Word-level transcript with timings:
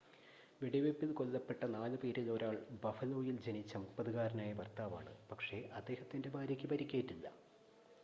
വെടിവെയ്പ്പിൽ 0.61 1.11
കൊല്ലപ്പെട്ട 1.11 1.63
നാലുപേരിൽ 1.73 2.31
ഒരാൾ 2.31 2.55
ബഫലോയിൽ 2.83 3.37
ജനിച്ച 3.45 3.73
30-കാരനായ 3.83 4.51
ഭർത്താവാണ് 4.53 5.13
പക്ഷേ 5.31 5.59
അദ്ദേഹത്തിൻ്റെ 5.81 6.31
ഭാര്യയ്ക്ക് 6.37 6.69
പരിക്കേറ്റില്ല 6.73 7.25